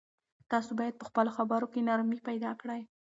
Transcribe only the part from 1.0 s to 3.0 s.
خپلو خبرو کې نرمي پیدا کړئ.